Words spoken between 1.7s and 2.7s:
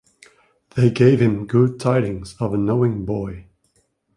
tidings of a